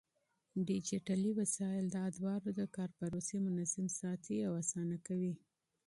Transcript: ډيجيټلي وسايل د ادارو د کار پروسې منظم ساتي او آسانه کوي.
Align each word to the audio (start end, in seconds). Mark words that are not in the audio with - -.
ډيجيټلي 0.67 1.31
وسايل 1.39 1.85
د 1.91 1.95
ادارو 2.07 2.49
د 2.59 2.61
کار 2.75 2.89
پروسې 2.99 3.37
منظم 3.47 3.85
ساتي 3.99 4.37
او 4.47 4.51
آسانه 4.63 4.97
کوي. 5.07 5.33